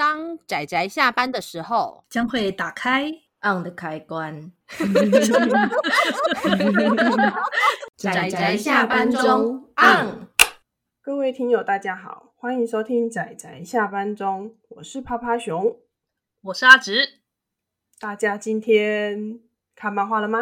[0.00, 3.12] 当仔仔下班的时候，将会打开
[3.42, 4.50] on 的开关。
[7.98, 10.26] 仔仔下班中 on。
[11.02, 15.76] 各位听友，大家好，欢迎收听仔仔下班中，我是趴趴熊，
[16.44, 17.20] 我是阿直。
[17.98, 19.38] 大家今天
[19.74, 20.38] 看漫画了吗？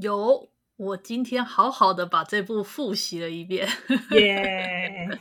[0.00, 3.66] 有，我今天好好的把这部复习了一遍。
[4.10, 5.18] 耶！yeah,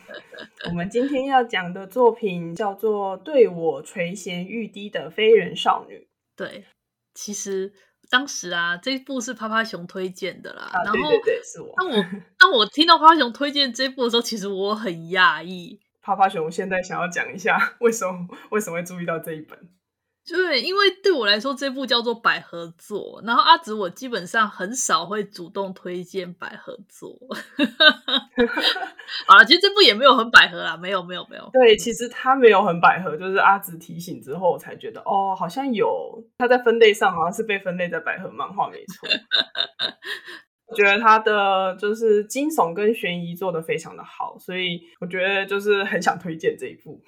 [0.67, 5.95] 我们今天要讲的作品叫做《对我垂涎欲滴的非人少女》。
[6.35, 6.65] 对，
[7.13, 7.71] 其实
[8.09, 10.63] 当时啊，这部是趴趴熊推荐的啦。
[10.73, 11.73] 啊、然后，对对对，是我。
[11.77, 12.05] 当我
[12.37, 15.79] 当我听到趴趴熊推荐这部的时候，其实我很讶异。
[16.01, 19.57] 趴趴熊现在想要讲一下，为什么为什么会注意到这一本？
[20.27, 23.21] 对，因为对我来说，这部叫做百合作。
[23.23, 27.15] 然后阿紫，我基本上很少会主动推荐百合作。
[29.27, 31.47] 好了，其实这部也没有很百合啦，没有，没有，没有。
[31.53, 35.87] 对，其实它没有很百合，就是阿紫提醒之后，我才觉得哦，好像有。
[36.39, 39.07] 它在分类上好像是被分类在百合漫画，没错。
[40.67, 46.99] 我觉得它的就是惊悚跟悬疑做的非常的好，所以我觉得就是很想推荐这一部。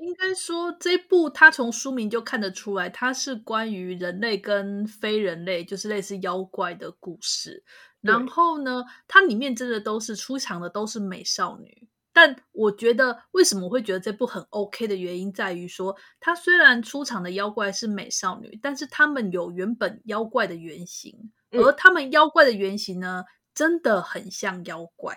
[0.00, 7.62] 应该说，这部它从书名就看得出来，它是关于人类跟非人类，就是类似妖怪的故事。
[8.00, 11.86] 然后呢，它里面真的都是出场的都是美少女。
[12.12, 25.14] 但我觉得，为什么我会觉得这部很 OK 的原因，在于说，它虽然出场的妖怪是美少女，但是他们有原本妖怪的原型，而他们妖怪的原型呢，真的很像妖怪。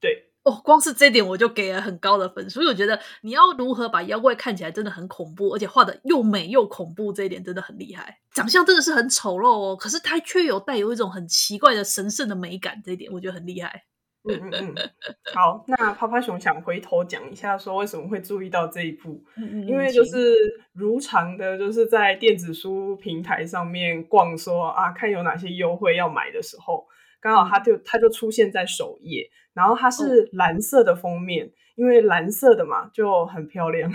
[0.00, 0.33] 对。
[0.44, 8.18] 哦，光是这点我就给了很高的分数，所以我觉得你要如何把妖怪看起来真的很恐怖，而且画的又美又恐怖，这一点真的很厉害。
[8.32, 13.84] 长相真的是很丑陋哦，可是它却有带有一种很奇怪的神圣的美感，这一点我觉得很厉害。
[14.26, 14.90] 嗯嗯嗯。
[15.34, 19.22] 好，那趴趴熊想回头讲一下，说为什么会注意到这一部？
[19.36, 19.66] 嗯嗯。
[19.66, 20.34] 因为就是
[20.72, 26.86] 如常的，就是在电子书平台上面逛说，说啊，看有哪些优惠要买的时候，
[27.24, 29.30] 刚好它就它就出现在首页。
[29.54, 33.88] 然后它是蓝色的封面，哦、因为蓝色的嘛就很漂亮。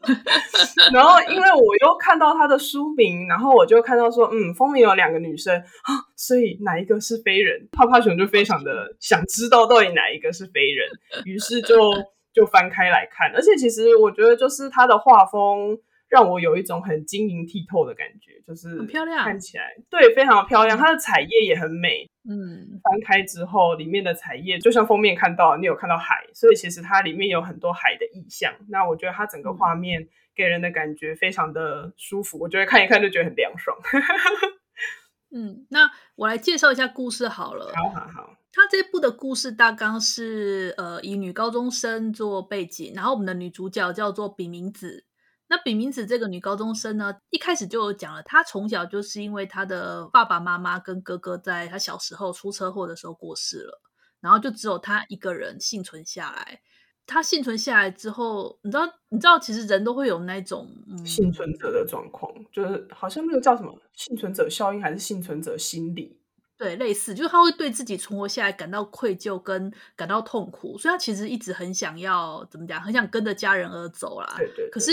[0.92, 7.66] 然后因为我又看到它的书名，然后我就看到说，嗯，封面有两个女生啊，所以哪一个是非人？
[7.72, 10.86] 泡泡熊就非常的 想知道到底哪一个是非人，
[11.24, 11.90] 于是就
[12.34, 13.32] 就翻开来看。
[13.34, 15.78] 而且其实我觉得就是它的画风。
[16.14, 20.78] 让我有一种很晶莹剔透的感觉，就是很漂亮，看起来对，非常漂亮。
[20.78, 28.54] 它的彩页也很美，嗯，翻开之后里面的彩页就像封面看到，你有看到海，所以其实它里面有很多海的意象。
[28.68, 33.76] 那我觉得它整个画面给人的感觉非常的舒服，我觉得看一看就觉得很凉爽。
[35.34, 37.72] 嗯，那我来介绍一下故事好了。
[37.74, 45.06] 好好好，它这部的故事大纲是呃以女高中生做背景，然后我们的女主角叫做比名子。
[45.46, 53.82] 那比名子这个女高中生呢，一开始就有讲了，她从小就是因为她的爸爸妈妈跟哥哥在她小时候出车祸的时候过世了，
[54.20, 56.62] 然后就只有她一个人幸存下来。
[57.06, 66.18] 她幸存下来之后，你知道，你知道，其实人都会有那种、嗯、幸存者的状况，就是好像那个叫什么幸存者效应，还是幸存者心理？
[66.56, 74.34] 对，类似，就是他会对自己存活下来感到愧疚跟感到痛苦，所以他其实一直很想要怎么讲，很想跟着家人而走啦。
[74.38, 74.92] 对对对，可是。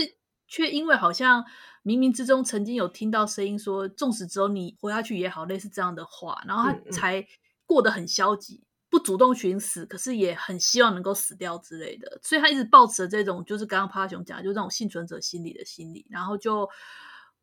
[0.51, 1.45] 却因为好像
[1.81, 7.25] 冥冥之中曾经有听到声音说，纵使只有你活下去也好，类似这样的话，然后他才
[7.65, 16.69] 过得很消极，不主动寻死，可是也很希望能够死掉之类的，所以他一直抱持这种，就是刚刚趴趴熊讲，就是这种幸存者心理的心理，然后就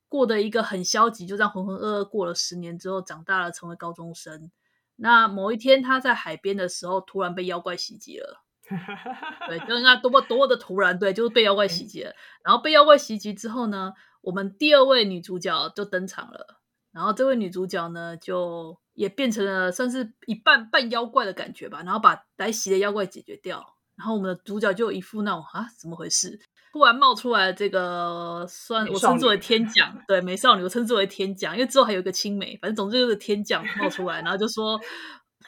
[0.07, 4.51] 过得一个很消极，就这样浑浑噩噩过了十年之后，长大了成为高中生。
[4.97, 8.45] 那某一天他在海边的时候，突然被妖怪袭击了。
[9.49, 12.13] 对，就是那多么多么的突然，对，就是被妖怪袭击了。
[12.45, 16.61] 然后被妖怪袭击之后呢，我们第二位女主角就登场了。
[16.93, 21.83] 然后这位女主角呢，就也变成了算是一半半妖怪的感觉吧。
[21.85, 23.65] 然后把来袭的妖怪解决掉。
[23.97, 26.39] 然后我们的主角就有一副那种啊，怎么回事？
[26.73, 34.79] 突然冒出来这个算我称之为天降，对，美少女我称之为天降，因为之后还有一个青梅，反正总之就是天降冒出来，然后就说。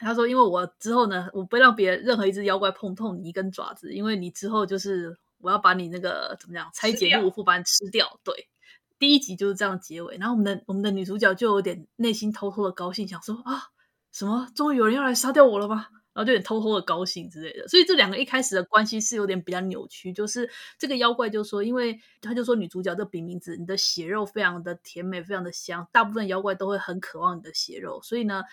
[0.01, 8.19] 他说：“因为我之后呢，我不会让别人任何一只妖怪碰碰你一根爪子，因为你之后就是我要把你那个怎么样拆解入腹，把你吃掉。
[8.23, 8.49] 对，
[8.97, 10.17] 第一集就是这样结尾。
[10.17, 13.69] 然后我们的我们的女主角就有点内心偷偷的高兴，想说啊，
[14.11, 15.87] 什么终于有人要来杀掉我了吗？
[16.13, 17.67] 然后就有点偷偷的高兴之类的。
[17.67, 28.43] 所以这两个一开始的关系是有点比较扭曲，就是这个妖怪就说，因为他就说女主角这笔名字，你的血肉非常的甜美，非常的香，大部分妖怪都会很渴望你的血肉，所以呢。”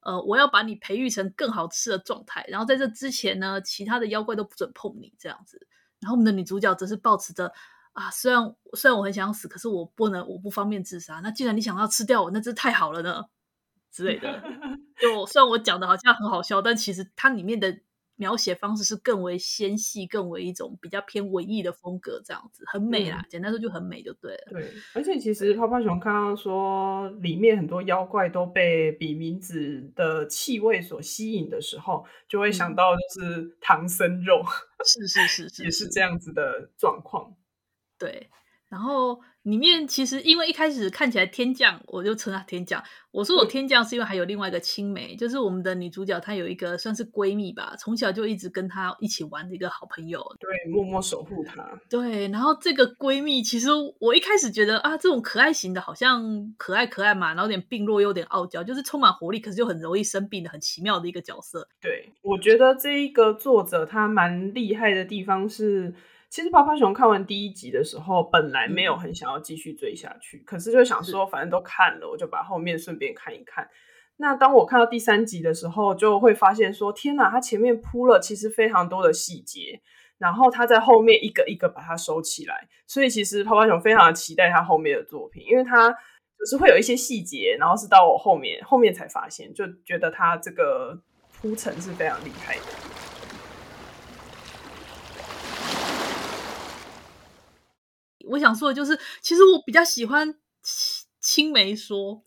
[0.00, 5.66] 呃，我要把你培育成更好吃的状态，然后在这之前呢，其他的妖怪都不准碰你这样子。
[6.00, 7.52] 然后我们的女主角则是抱持着
[7.92, 11.20] 啊，虽然虽然我很想死，可是我不能，我不方便自杀。
[11.22, 13.24] 那既然你想要吃掉我，那这太好了呢，
[13.90, 14.42] 之类的。
[15.00, 17.78] 就虽然我讲的好像很好笑，但其实它里面的。
[18.18, 23.20] 描写方式是更为纤细，更为一种比较偏文艺的风格，这样子很美啦。
[23.20, 24.48] 嗯、简单说就很美就对了。
[24.50, 34.42] 对，而且其实泡泡熊刚刚说里面很多妖怪都被比名字的气味所吸引的时候，就会想到就是唐僧肉，
[34.84, 37.36] 是是是是，也是这样子的状况。
[37.96, 38.28] 对，
[38.68, 39.20] 然后。
[39.42, 42.84] 里面其实因为一开始看起来天降，我就称他天降。
[43.10, 51.66] 我说我天降是因为还有另外一个青梅，就是我们的女主角，她有一个算是闺蜜吧，从小就一直跟她一起玩的一个好朋友，对，默默守护她。
[51.88, 53.68] 对，然后这个闺蜜其实
[53.98, 61.66] 我一开始觉得啊，这种可爱型的，好像可爱可爱嘛，然后有点病弱又有点傲娇，就是充满活力，可是又很容易生病的很奇妙的一个角色。
[61.80, 65.94] 对，我觉得这一个作者他蛮厉害的地方是。
[66.30, 73.70] 其实泡泡熊看完第一集的时候，本来没有很想要继续追下去，嗯、可是就想说，反正都看了，我就把后面顺便看一看。
[74.16, 79.80] 那当我看到第三集的时候，就会发现说，天哪，他前面铺了其实非常多的细节，
[80.18, 82.68] 然后他在后面一个一个把它收起来。
[82.86, 91.00] 所以其实泡泡熊非常的期待他后面的作品，因为他就是会有一些细节，然后是到我后面后面才发现，就觉得他这个
[91.40, 92.62] 铺陈是非常厉害的。
[98.30, 100.34] 我想说的就是，其实我比较喜欢
[101.38, 102.20] 青梅说。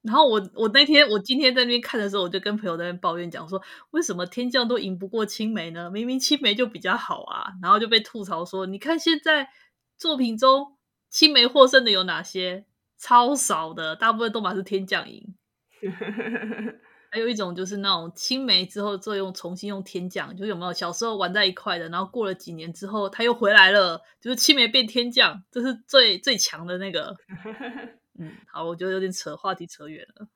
[0.00, 3.60] 然后我我那天我今天在那边看的时候，我就跟朋友在那边抱怨讲说，
[3.90, 5.90] 为什么天降都赢不过青梅呢？
[5.90, 7.52] 明明青梅就比较好啊。
[7.60, 9.50] 然后就被吐槽说，你看现在
[9.98, 10.78] 作品中
[11.10, 12.64] 青梅获胜的有哪些？
[12.96, 15.34] 超少的，大部分都嘛是天降赢。
[17.12, 27.14] 还有一种就是那种青梅之后再用重新用天降，就有没有小时候玩在一块的，然后过了几年之后他又回来了，就是青梅变天降，这是最最强的那个。
[28.18, 30.28] 嗯，好，我觉得有点扯话题扯远了。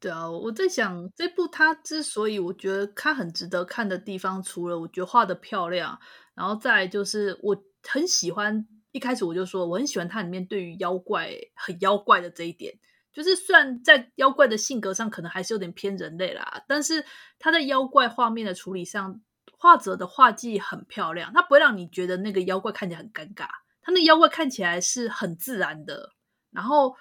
[0.00, 5.98] 对啊，我在想这部它之所以我觉得它很值得看的地方，除了我觉得画的漂亮，
[6.34, 12.78] 然后再就是我很喜欢，一开始我就说我很喜欢它里面对于妖怪很妖怪的这一点。
[13.12, 17.04] 就是虽然在妖怪的性格上可能还是有点偏人类啦，但是
[17.38, 19.20] 他在妖怪画面的处理上，
[19.58, 23.46] 画者的画技很漂亮，他不会让你觉得那个妖怪看起来很尴尬，
[23.82, 26.14] 他那妖怪看起来是很自然的，
[26.52, 26.94] 然后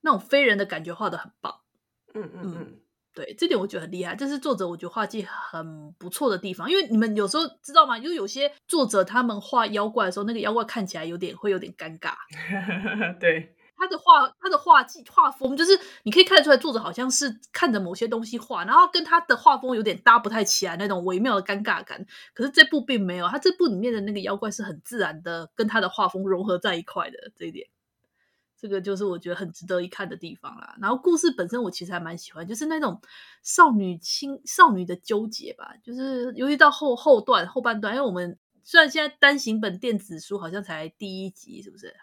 [0.00, 1.54] 那种非人的感觉画的很棒。
[2.14, 2.80] 嗯嗯嗯，
[3.14, 7.98] 对，这点我觉得很厉害，这是作者我觉得画技很不错的地方，因为你们有时候知道吗？
[7.98, 12.14] 就是有些作者他们画妖怪的时候，那个妖怪看起来有点会有点尴尬。
[13.20, 13.54] 对。
[13.80, 15.70] 他的画，他的画技、画风，就是
[16.02, 22.04] 你可以看得出来，作者好像是看着某些东西画，然后跟他的画风有点搭不太起来，那种微妙的尴尬感。
[22.34, 27.30] 可是这部并没有，他这部里面的那个妖怪是很自然的，跟他的画风融合在一块的。
[27.36, 27.68] 这一点，
[28.60, 30.76] 这个就是我觉得很值得一看的地方啦。
[30.80, 33.00] 然后故事本身，我其实还蛮喜欢，就是那种
[33.42, 41.94] 少女青少女的纠结吧，就是尤其到后后段后半段，因为我们虽然现在单行本电子书好像才第一集，是不是？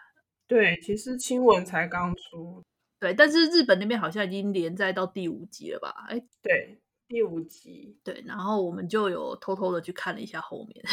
[0.48, 2.64] 对，其实青文才刚出，
[2.98, 6.06] 对，但是日本那边好像已经连载到第五集了吧？
[6.08, 6.78] 哎，对，
[7.08, 10.84] 第五集，对，然后我们就有偷偷的去看了一下后面，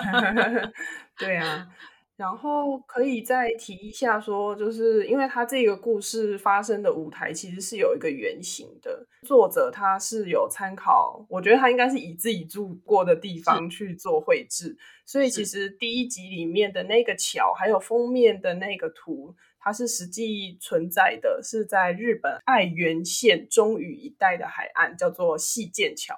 [1.18, 1.68] 对啊。
[2.16, 26.14] 然后可以再提一下说，就是因为它这个故事发生的舞台其实是有一个原型的，作者他是有参考，我觉得他应该是以自己住过的地方去做绘制，所以其实第一集里面的那个桥，还有封面的那个图，它是实际存在的，是在日本爱媛县中宇一带的海岸，叫做细见桥。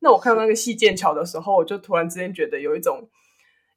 [0.00, 3.08] 那我看到那个细见桥的时候，我就突然之间觉得有一种。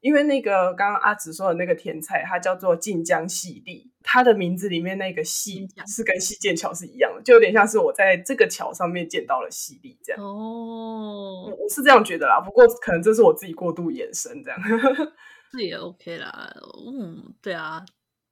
[0.02, 10.20] 因为那个刚刚阿紫说的那个甜菜，它叫做晋江细粒，它的名字里面那个细是跟细剑桥是一样的，就有点像是我在这个桥上面见到了细粒这样。
[10.20, 14.60] 哦，我是这样觉得啦，不过可能这是我自己过度延伸这样。
[15.54, 16.52] 这也 OK 啦，
[16.88, 17.86] 嗯，对啊，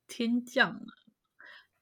[0.08, 0.82] 天降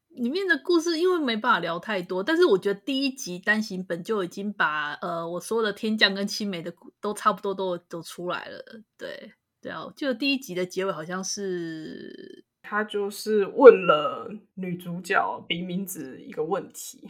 [0.10, 9.32] 里面的故事，因为没办法聊太多，但是我觉得第一集单行本就已经把呃我说的天降跟青梅的都差不多都都出来了，对。
[9.62, 17.10] 对啊，就第一集的结尾好像是他就是问了女主角明明子一个问题，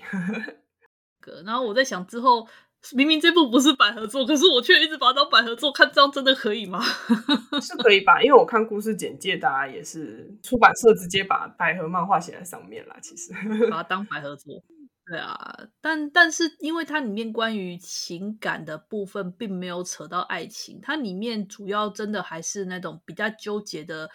[1.44, 2.48] 然后我在想之后
[2.94, 6.82] 明明这部不是百合作，可是我却一直把它当百合作看，这样真的可以吗？
[7.62, 8.22] 是可以吧？
[8.22, 13.34] 因为我看故事简介，大家也是出版社直接把百合漫画写在上面啦，其实
[13.70, 14.64] 把它当百合作。
[15.10, 24.10] 对啊，但但是因为它里面关于情感的部分并没有扯到爱情，它里面主要真的还是那种比较纠结的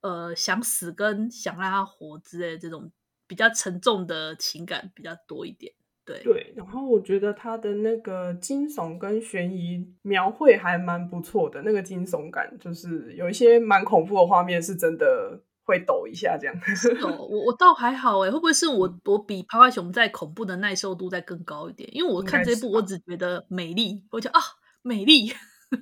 [0.00, 2.90] 呃想死跟想让他活之类的这种
[3.28, 5.72] 比较沉重的情感比较多一点。
[6.04, 16.54] 对对，然后我觉得他的那个惊悚跟悬疑描绘还蛮不错的，那个惊悚感就是有一些蛮恐怖的画面，是真的会抖一下这样。
[17.02, 21.88] 哦，我我倒还好哎，会不会是我我比趴趴熊在恐怖的耐受度再更高一点？
[21.92, 24.42] 因为我看这部我只觉得美丽，我觉得啊
[24.82, 25.32] 美丽。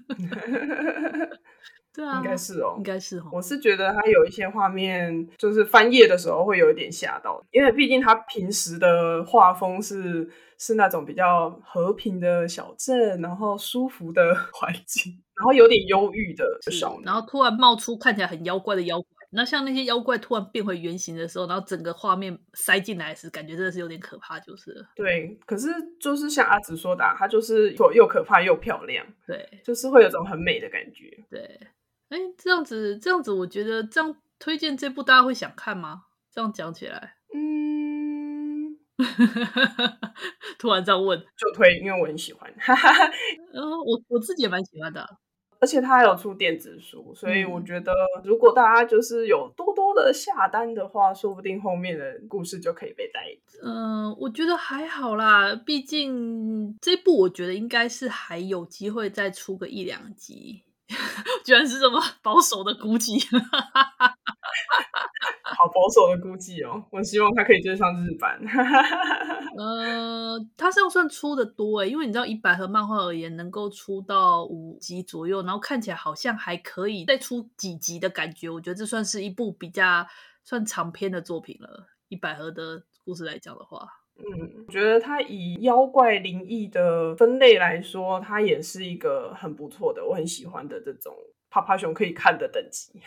[1.95, 3.31] 对啊，应该是哦，应该是哦。
[3.31, 24.87] 我是觉得他有一些画面，就是翻页的时候会有一点吓到，因为毕竟他平时的画风是是那种比较和平的小镇，然后舒服的 环境，然后有点忧郁的少女，然后突然冒出看起来很妖怪的妖怪，那像那些妖怪突然变回原形的时候，然后整个画面塞进来时，感觉真的是有点可怕，就是。
[24.95, 25.69] 对，可是
[26.01, 31.61] 就是像阿紫说的，它就是又可怕又漂亮，对，就是会有种很美的感觉，对。
[32.11, 36.05] 哎，这样子，这样子，我觉得这样推荐这部大家会想看吗？
[36.31, 38.77] 这样讲起来，嗯，
[40.59, 42.53] 突然这样问就推，因为我很喜欢。
[43.53, 45.19] 嗯，我我自己也蛮喜欢的，
[45.65, 47.91] 而且它还有出电子书，所以我觉得
[48.23, 53.23] 如果大家就是有多多的下单的话，说不定后面的故事就可以被带。
[53.63, 60.61] 嗯，我觉得还好啦，毕竟这部我觉得应该是还有机会再出个一两集。
[61.43, 64.14] 居然是这么保守的估计，好
[65.75, 66.83] 保守的估计哦！
[66.91, 68.41] 我希望他可以追上日版。
[69.59, 80.07] 呃，他这样算出的多诶，因为你知道以百合漫画而言，能够出到五集左右，然后看起来好像还可以再出几集的感觉，我觉得这算是一部比较
[80.45, 81.89] 算长篇的作品了。
[82.09, 83.87] 以百合的故事来讲的话。
[84.17, 91.13] 嗯，我觉得它以妖怪灵异的分类来说，它也是一个很不错的，我很喜欢的这种
[91.51, 93.01] 趴趴熊可以看的等级。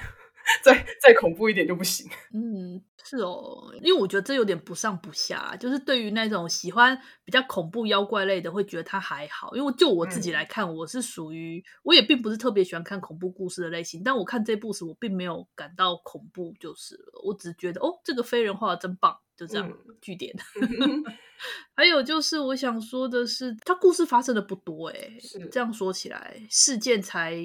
[0.64, 2.10] 再再恐怖一点就不行。
[2.34, 9.56] 嗯，是哦，因为我觉得这有点不上不下，就是对于那种喜欢比较恐怖妖怪类的，会觉得它还好。
[9.56, 17.22] 因为就我自己来看，我是属于我也并不是特别喜欢看恐怖故事的类型，但我看这部时，我并没有感到恐怖，就是了。
[17.26, 19.18] 我只觉得哦，这个非人画的真棒。
[19.38, 20.36] 就这样，句点。
[20.60, 21.04] 嗯、
[21.76, 27.36] 还有就是，我想说的是，它故事发生的不多哎，是这样说起来，事件才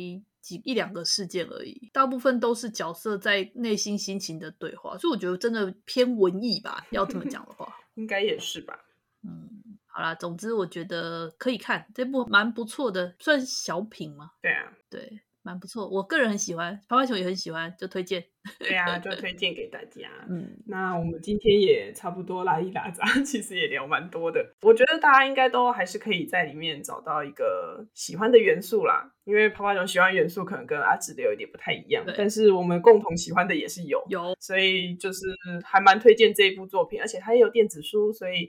[0.40, 8.78] 几一两个事件而已，大部分都是角色在内心心情的对话，所以我觉得真的偏文艺吧，要这么讲的话， 应该也是吧。
[9.22, 14.30] 嗯，好啦，总之我觉得可以看这部蛮不错的，算小品吗？
[14.40, 15.20] 对啊，对。
[15.42, 18.24] 蛮不错，我个人很喜欢，泡泡熊也很喜欢，就推荐。
[18.58, 20.08] 对啊，就推荐给大家。
[20.28, 24.54] 嗯，那我们今天也差不多拉一拉杂， 其实也聊蛮多的。
[24.62, 29.12] 我觉得大家应该都还是可以在里面找到一个喜欢的元素啦。
[29.24, 35.20] 因为泡泡熊喜欢元素可能跟阿紫的有一点不太一样，但是我们共同喜欢的也是有有，所以就是
[35.64, 38.48] 还蛮推荐这一部作品，而且它也有电子书，所以。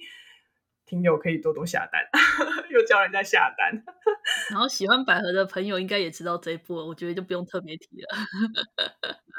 [0.93, 2.01] 听友可以多多下单，
[2.69, 3.83] 又叫人家下单。
[4.51, 8.15] 然后喜欢百合的朋友应该也知道这一部，我觉得就不用特别提了。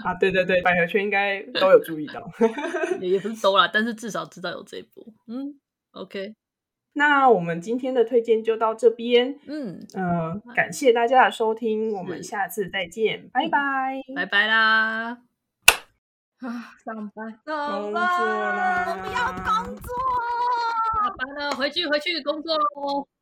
[0.05, 2.29] 啊，对对对，百合圈应该都有注意到，
[3.01, 5.15] 也也不是都啦，但是至少知道有这一部。
[5.29, 5.61] 嗯
[5.93, 6.35] ，OK，
[6.95, 9.39] 那我们今天的推荐就到这边。
[9.47, 15.19] 嗯呃，感谢大家的收听，我们下次再见，拜拜，拜拜啦。
[16.41, 19.95] 啊， 上班，工作啦，我不要工作。
[21.27, 23.07] 下班了，回去回去工作喽。